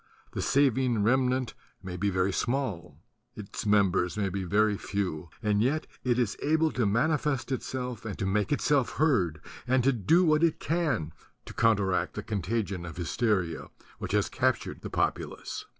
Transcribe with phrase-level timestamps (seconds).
[0.31, 1.53] The saving remnant
[1.83, 2.97] may be very small;
[3.35, 8.17] its members may be very few; and yet it is able to manifest itself and
[8.17, 11.13] to make itself heard and to do what it can
[11.45, 13.69] to counteract the contagion of hysteria
[13.99, 15.65] which has captured the populace.